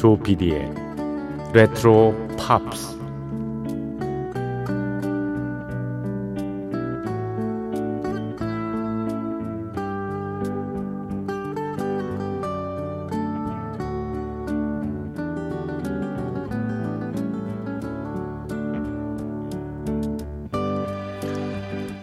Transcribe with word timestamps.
조피디의 0.00 0.72
레트로 1.52 2.14
팝스 2.38 2.99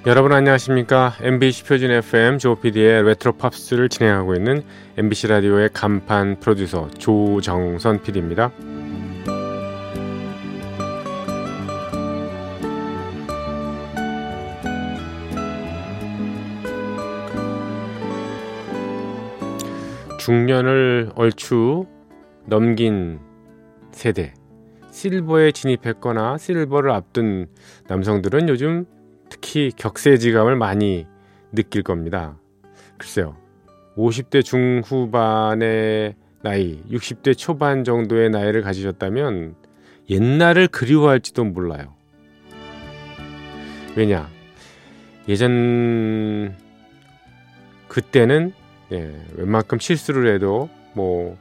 여러분 0.08 0.32
안녕하십니까? 0.32 1.16
MBC 1.20 1.66
표준 1.66 1.92
FM 1.92 2.38
조PD의 2.38 3.04
레트로 3.04 3.34
팝스를 3.34 3.90
진행하고 3.90 4.36
있는 4.36 4.64
MBC 4.96 5.28
라디오의 5.28 5.72
간판 5.74 6.40
프로듀서 6.40 6.90
조정선 6.92 8.02
PD입니다. 8.02 8.54
중년을 20.22 21.12
얼추 21.16 21.86
넘긴 22.46 23.20
세대 23.92 24.34
실버에 24.90 25.52
진입했거나 25.52 26.38
실버를 26.38 26.92
앞둔 26.92 27.48
남성들은 27.90 28.48
요즘 28.48 28.86
특히 29.30 29.72
격세지감을 29.76 30.56
많이 30.56 31.08
느낄 31.52 31.84
겁니다. 31.84 32.38
글쎄요. 32.98 33.36
50대 33.96 34.44
중후반의 34.44 36.16
나이, 36.44 36.82
60대 36.90 37.38
초반 37.38 37.84
정도의 37.84 38.30
나이를 38.30 38.62
가지셨다면 38.62 39.56
옛날을 40.10 40.68
그리워할지도 40.68 41.44
몰라요. 41.46 41.94
왜냐? 43.96 44.30
예전 45.28 46.56
그때는 47.88 48.54
예, 48.92 49.14
웬만큼 49.36 49.80
실수를 49.80 50.34
해도 50.34 50.70
뭐 50.94 51.38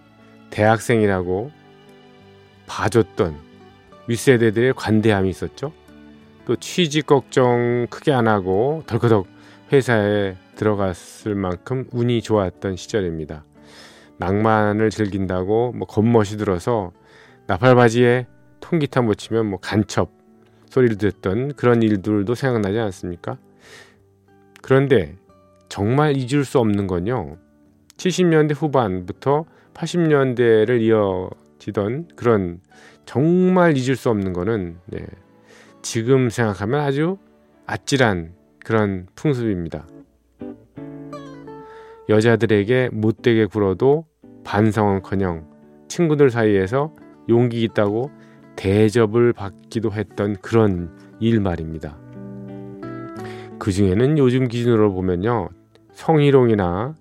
대학생이라고 0.50 1.52
봐줬던 2.66 3.36
윗세대들의 4.08 4.72
관대함이 4.74 5.28
있었죠. 5.28 5.72
또 6.46 6.54
취직 6.56 7.06
걱정 7.06 7.88
크게 7.90 8.12
안 8.12 8.28
하고 8.28 8.84
덜커덕 8.86 9.26
회사에 9.72 10.36
들어갔을 10.54 11.34
만큼 11.34 11.84
운이 11.92 12.22
좋았던 12.22 12.76
시절입니다. 12.76 13.44
낭만을 14.18 14.90
즐긴다고 14.90 15.72
뭐 15.72 15.86
겉멋이 15.86 16.38
들어서 16.38 16.92
나팔바지에 17.48 18.26
통기타 18.60 19.02
못 19.02 19.14
치면 19.14 19.46
뭐 19.46 19.58
간첩 19.60 20.10
소리를 20.70 20.96
듣던 20.98 21.54
그런 21.54 21.82
일들도 21.82 22.34
생각나지 22.34 22.78
않습니까? 22.78 23.38
그런데 24.62 25.16
정말 25.68 26.16
잊을 26.16 26.44
수 26.44 26.60
없는 26.60 26.86
건요. 26.86 27.36
70년대 27.96 28.54
후반부터 28.54 29.46
80년대를 29.74 30.80
이어지던 30.80 32.08
그런 32.14 32.60
정말 33.04 33.76
잊을 33.76 33.96
수 33.96 34.10
없는 34.10 34.32
거는 34.32 34.76
네, 34.86 35.06
지금 35.82 36.30
생각하면 36.30 36.80
아주 36.80 37.18
아찔한 37.66 38.34
그런 38.64 39.06
풍습입니다. 39.14 39.86
여자들에게 42.08 42.90
못되게 42.92 43.46
굴어도 43.46 44.06
반성은커녕 44.44 45.48
친구들 45.88 46.30
사이에서 46.30 46.94
용기 47.28 47.62
있다고 47.62 48.10
대접을 48.54 49.32
받기도 49.32 49.92
했던 49.92 50.36
그런 50.36 50.96
일 51.20 51.40
말입니다. 51.40 51.98
그 53.58 53.72
중에는 53.72 54.18
요즘 54.18 54.48
기준으로 54.48 54.92
보면요. 54.92 55.48
성희롱이나 55.92 56.94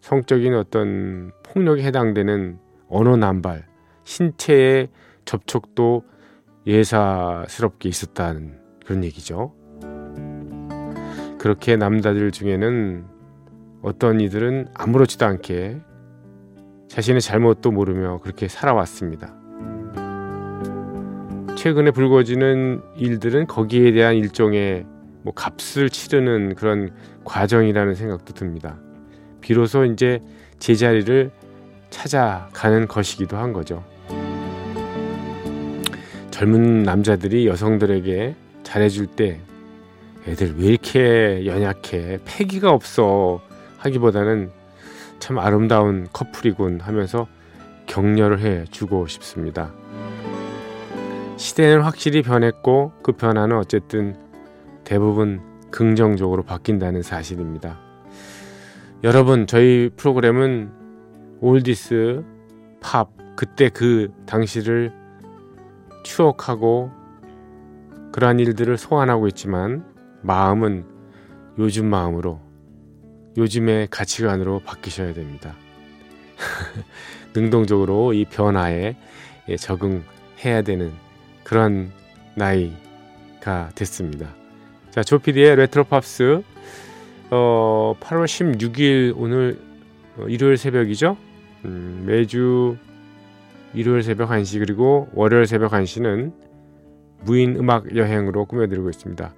성적인 0.00 0.54
어떤 0.54 1.32
폭력에 1.42 1.82
해당되는 1.82 2.58
언어 2.88 3.16
남발, 3.16 3.66
신체의 4.04 4.88
접촉도 5.24 6.02
예사스럽게 6.68 7.88
있었다는 7.88 8.58
그런 8.84 9.02
얘기죠. 9.04 9.54
그렇게 11.38 11.76
남자들 11.76 12.30
중에는 12.30 13.04
어떤 13.82 14.20
이들은 14.20 14.68
아무렇지도 14.74 15.24
않게 15.24 15.80
자신의 16.88 17.22
잘못도 17.22 17.70
모르며 17.70 18.18
그렇게 18.18 18.48
살아왔습니다. 18.48 19.34
최근에 21.56 21.90
불거지는 21.90 22.82
일들은 22.96 23.46
거기에 23.46 23.92
대한 23.92 24.14
일종의 24.16 24.84
뭐 25.22 25.32
값을 25.34 25.90
치르는 25.90 26.54
그런 26.54 26.90
과정이라는 27.24 27.94
생각도 27.94 28.34
듭니다. 28.34 28.78
비로소 29.40 29.84
이제 29.84 30.20
제자리를 30.58 31.30
찾아가는 31.90 32.86
것이기도 32.86 33.36
한 33.36 33.52
거죠. 33.52 33.84
젊은 36.38 36.84
남자들이 36.84 37.48
여성들에게 37.48 38.36
잘해줄 38.62 39.08
때 39.08 39.40
애들 40.28 40.54
왜 40.56 40.66
이렇게 40.66 41.44
연약해 41.46 42.20
패기가 42.24 42.70
없어 42.70 43.40
하기보다는 43.78 44.52
참 45.18 45.40
아름다운 45.40 46.06
커플이군 46.12 46.78
하면서 46.80 47.26
격려를 47.86 48.38
해 48.38 48.66
주고 48.70 49.08
싶습니다. 49.08 49.72
시대는 51.38 51.80
확실히 51.80 52.22
변했고 52.22 52.92
그 53.02 53.10
변화는 53.10 53.56
어쨌든 53.56 54.14
대부분 54.84 55.40
긍정적으로 55.72 56.44
바뀐다는 56.44 57.02
사실입니다. 57.02 57.80
여러분 59.02 59.48
저희 59.48 59.90
프로그램은 59.96 60.70
올디스 61.40 62.22
팝 62.80 63.08
그때 63.34 63.70
그 63.70 64.12
당시를 64.24 64.97
추억하고 66.08 66.90
그러한 68.12 68.40
일들을 68.40 68.78
소환하고 68.78 69.28
있지만 69.28 69.84
마음은 70.22 70.86
요즘 71.58 71.86
마음으로 71.86 72.40
요즘의 73.36 73.88
가치관으로 73.90 74.60
바뀌셔야 74.60 75.12
됩니다. 75.12 75.54
능동적으로 77.34 78.14
이 78.14 78.24
변화에 78.24 78.96
예, 79.48 79.56
적응해야 79.56 80.62
되는 80.64 80.92
그런 81.44 81.92
나이가 82.34 83.68
됐습니다. 83.74 84.34
자, 84.90 85.02
조피디의 85.02 85.56
레트로 85.56 85.84
팝스 85.84 86.42
어, 87.30 87.94
8월 88.00 88.24
16일 88.24 89.12
오늘 89.14 89.60
어, 90.16 90.26
일요일 90.26 90.56
새벽이죠. 90.56 91.18
음, 91.66 92.04
매주 92.06 92.78
일요일 93.74 94.02
새벽 94.02 94.30
1시 94.30 94.58
그리고 94.60 95.08
월요일 95.12 95.46
새벽 95.46 95.72
1시는 95.72 96.32
무인 97.24 97.56
음악 97.56 97.94
여행으로 97.96 98.46
꾸며드리고 98.46 98.88
있습니다. 98.88 99.34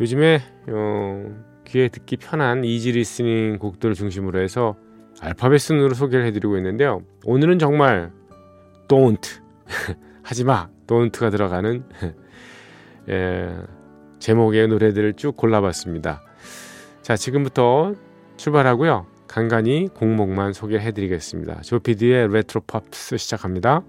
요즘에 0.00 0.40
어, 0.68 1.44
귀에 1.64 1.88
듣기 1.88 2.16
편한 2.16 2.64
easy 2.64 2.92
listening 2.92 3.58
곡들을 3.58 3.94
중심으로 3.94 4.40
해서 4.40 4.76
알파벳 5.20 5.60
순으로 5.60 5.94
소개를 5.94 6.26
해드리고 6.26 6.56
있는데요. 6.58 7.02
오늘은 7.24 7.58
정말 7.58 8.12
don't 8.88 9.40
하지마 10.22 10.68
don't가 10.86 11.30
들어가는 11.30 11.84
예, 13.08 13.56
제목의 14.18 14.68
노래들을 14.68 15.14
쭉 15.14 15.36
골라봤습니다. 15.36 16.22
자 17.02 17.16
지금부터 17.16 17.94
출발하고요. 18.36 19.06
간간히 19.28 19.88
곡목만 19.94 20.52
소개해 20.52 20.92
드리겠습니다. 20.92 21.60
조피디의 21.62 22.32
레트로 22.32 22.62
팝스 22.66 23.16
시작합니다. 23.16 23.82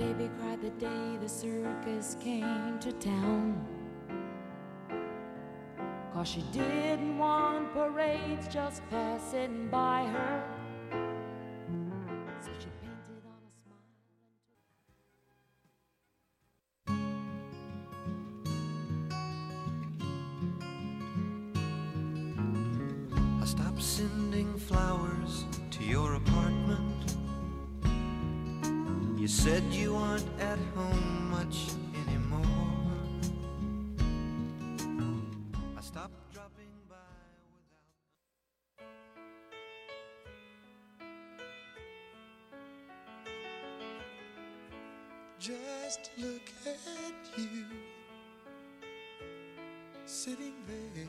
Baby 0.00 0.30
cried 0.40 0.62
the 0.62 0.70
day 0.70 1.18
the 1.20 1.28
circus 1.28 2.16
came 2.22 2.78
to 2.80 2.90
town. 2.92 3.66
Cause 6.14 6.26
she 6.26 6.42
didn't 6.52 7.18
want 7.18 7.70
parades 7.74 8.48
just 8.48 8.80
passing 8.88 9.68
by 9.68 10.06
her. 10.06 10.59
You 29.20 29.28
said 29.28 29.62
you 29.64 29.94
aren't 29.96 30.24
at 30.40 30.58
home 30.74 31.30
much 31.30 31.68
anymore. 32.06 32.40
I 35.76 35.80
stopped 35.82 36.32
dropping 36.32 36.72
by 36.88 36.96
without. 38.58 39.20
Just 45.38 46.10
look 46.16 46.50
at 46.64 47.38
you 47.38 47.66
sitting 50.06 50.54
there. 50.66 51.06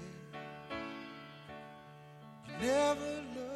You 2.45 2.53
never 2.59 3.23
looked 3.37 3.50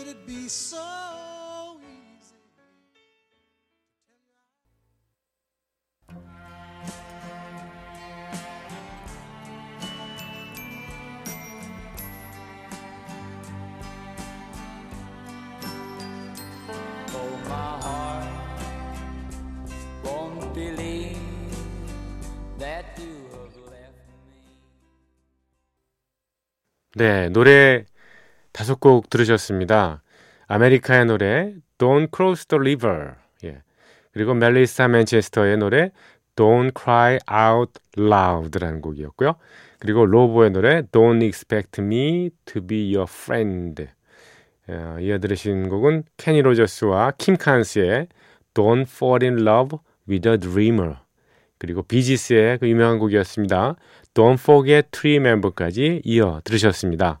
it'd 0.00 0.26
be 0.26 0.48
so 0.48 0.78
easy. 1.82 2.36
Oh, 17.10 17.34
my 17.48 17.72
heart 17.82 18.28
won't 20.04 20.54
believe 20.54 21.16
that 22.58 22.84
you 22.98 23.14
have 23.32 23.56
left 23.70 23.98
me. 24.26 24.38
네, 26.94 27.28
노래 27.30 27.84
다섯 28.58 28.80
곡 28.80 29.08
들으셨습니다. 29.08 30.02
아메리카의 30.48 31.06
노래 31.06 31.54
Don't 31.78 32.08
Cross 32.12 32.46
the 32.46 32.58
River. 32.58 33.12
예. 33.44 33.62
그리고 34.12 34.34
멜리사 34.34 34.88
맨체스터의 34.88 35.58
노래 35.58 35.92
Don't 36.34 36.72
Cry 36.76 37.20
Out 37.30 37.74
Loud라는 37.96 38.80
곡이었고요. 38.80 39.36
그리고 39.78 40.04
로보의 40.06 40.50
노래 40.50 40.82
Don't 40.82 41.22
Expect 41.22 41.80
Me 41.80 42.30
to 42.46 42.66
Be 42.66 42.96
Your 42.96 43.08
Friend. 43.08 43.86
어, 44.66 44.96
이어 45.02 45.20
들으신 45.20 45.68
곡은 45.68 46.02
케니 46.16 46.42
로저스와 46.42 47.12
킴 47.12 47.36
칸스의 47.36 48.08
Don't 48.54 48.88
Fall 48.88 49.22
in 49.22 49.46
Love 49.46 49.78
with 50.08 50.28
a 50.28 50.36
Dreamer. 50.36 50.96
그리고 51.58 51.84
비지스의 51.84 52.58
그 52.58 52.68
유명한 52.68 52.98
곡이었습니다. 52.98 53.76
Don't 54.14 54.40
Forget 54.40 54.88
to 54.90 55.08
Remember까지 55.10 56.02
이어 56.04 56.40
들으셨습니다. 56.42 57.20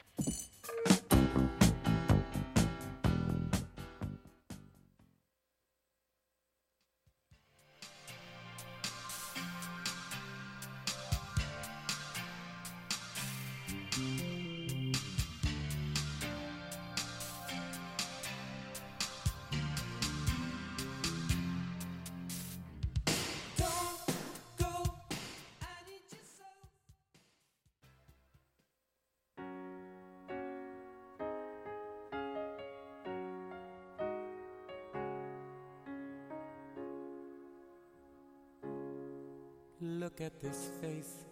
Look 39.83 40.21
at 40.21 40.39
this 40.39 40.69
face. 40.79 41.25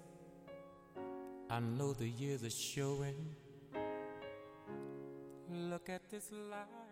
I 1.51 1.59
know 1.59 1.93
the 1.93 2.07
years 2.09 2.43
are 2.43 2.49
showing. 2.49 3.35
Look 5.51 5.87
at 5.87 6.09
this 6.09 6.31
life. 6.31 6.88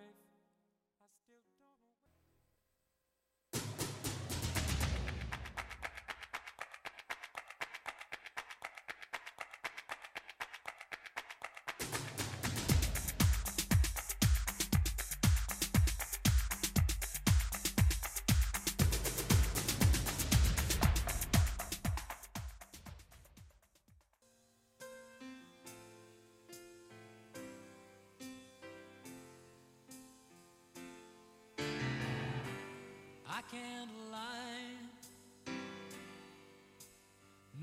Lie. 33.54 34.76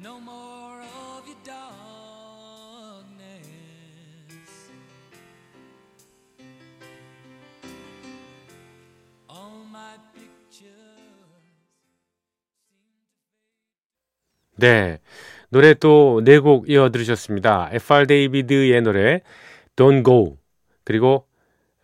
No 0.01 0.19
more 0.19 0.81
of 0.81 1.27
your 1.27 1.37
darkness. 1.45 1.71
All 9.29 9.65
my 9.71 9.99
pictures. 10.15 10.73
네. 14.57 15.01
노래 15.51 15.75
또 15.75 16.21
네 16.25 16.39
곡 16.39 16.69
이어 16.71 16.89
들으셨습니다. 16.91 17.69
FR 17.73 18.07
데이비드의 18.07 18.81
노래 18.83 19.21
Don't 19.77 20.05
Go 20.05 20.39
그리고 20.85 21.27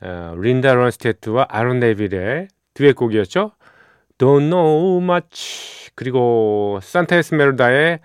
어, 0.01 0.35
린다 0.39 0.75
런스테트와 0.75 1.47
아론 1.51 1.81
네빌의 1.81 2.49
듀엣곡이었죠. 2.75 3.53
Don't 4.21 4.51
Know 4.51 5.03
Much 5.03 5.93
그리고 5.95 6.79
산타 6.83 7.17
에스메르다의 7.17 8.01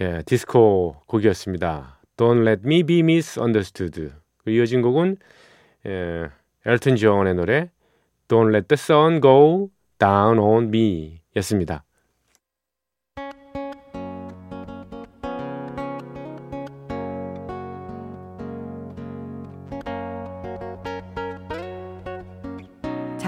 예, 0.00 0.22
디스코 0.24 1.02
곡이었습니다. 1.06 1.98
Don't 2.16 2.46
Let 2.46 2.62
Me 2.64 2.84
Be 2.84 3.00
Misunderstood 3.00 4.12
그 4.44 4.50
이어진 4.52 4.82
곡은 4.82 5.16
예, 5.86 6.28
엘튼 6.64 6.94
존의 6.94 7.34
노래 7.34 7.72
Don't 8.28 8.54
Let 8.54 8.68
the 8.68 8.78
Sun 8.78 9.20
Go 9.20 9.70
Down 9.98 10.38
on 10.38 10.68
Me 10.68 11.22
였습니다. 11.34 11.82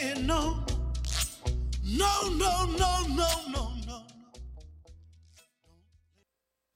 No. 0.00 0.64
No, 1.84 2.28
no, 2.30 2.64
no, 2.78 3.06
no, 3.08 3.28
no, 3.50 3.72
no. 3.86 4.02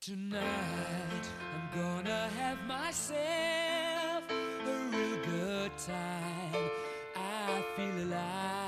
Tonight 0.02 1.26
I'm 1.54 1.80
gonna 1.80 2.28
have 2.38 2.58
myself 2.66 4.24
a 4.30 4.76
real 4.92 5.24
good 5.24 5.72
time. 5.78 6.70
I 7.16 7.64
feel 7.76 8.04
alive. 8.08 8.63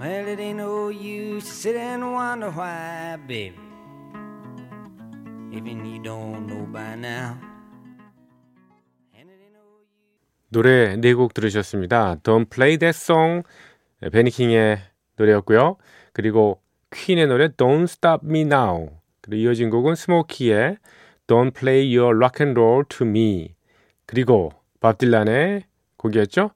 Well, 0.00 0.26
it 0.28 0.40
ain't 0.40 0.58
no 0.58 0.88
use 0.88 1.44
to 1.44 1.50
sit 1.50 1.76
and 1.76 2.12
wonder 2.12 2.50
why, 2.50 3.16
baby. 3.28 3.54
Even 5.52 5.84
you 5.86 6.02
don't 6.02 6.46
know 6.46 6.66
by 6.66 6.96
now. 6.96 7.38
노래 10.48 10.96
네 10.96 11.14
곡 11.14 11.34
들으셨습니다. 11.34 12.16
Don't 12.22 12.48
Play 12.48 12.78
That 12.78 12.96
Song 12.96 13.42
베니킹의 14.12 14.78
노래였고요. 15.16 15.76
그리고 16.12 16.60
퀸의 16.92 17.26
노래 17.26 17.48
Don't 17.48 17.84
Stop 17.84 18.26
Me 18.26 18.42
Now 18.42 18.90
그리고 19.20 19.42
이어진 19.42 19.70
곡은 19.70 19.96
스모키의 19.96 20.78
Don't 21.26 21.54
Play 21.54 21.96
Your 21.96 22.16
Rock 22.16 22.44
and 22.44 22.60
Roll 22.60 22.84
to 22.88 23.06
Me 23.06 23.54
그리고 24.06 24.52
밥 24.80 24.98
딜란의 24.98 25.64
곡이었죠. 25.96 26.50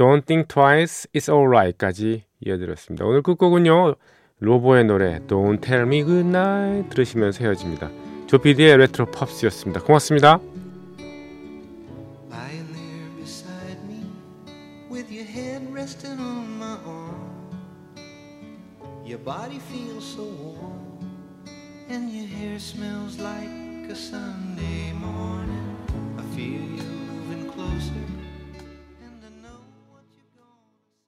Don't 0.00 0.24
Think 0.24 0.48
Twice, 0.48 1.06
It's 1.12 1.28
Alright까지 1.28 2.24
이어드렸습니다. 2.40 3.04
오늘 3.04 3.20
끝곡은요. 3.20 3.96
로보의 4.38 4.84
노래 4.84 5.18
Don't 5.26 5.60
Tell 5.60 5.82
Me 5.82 6.02
Goodnight 6.02 6.88
들으시면서 6.88 7.44
헤어집니다. 7.44 7.90
조피디의 8.26 8.78
레트로 8.78 9.10
팝스였습니다. 9.10 9.82
고맙습니다. 9.82 10.40